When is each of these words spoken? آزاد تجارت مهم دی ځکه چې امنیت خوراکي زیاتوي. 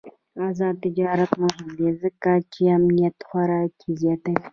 آزاد 0.47 0.75
تجارت 0.85 1.31
مهم 1.43 1.67
دی 1.77 1.89
ځکه 2.01 2.31
چې 2.51 2.61
امنیت 2.77 3.17
خوراکي 3.27 3.89
زیاتوي. 4.01 4.47